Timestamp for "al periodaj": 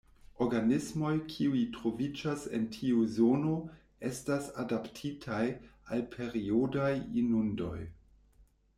5.97-6.93